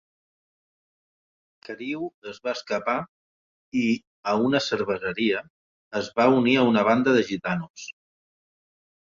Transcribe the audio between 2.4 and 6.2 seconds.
va escapar i, a una cerveseria, es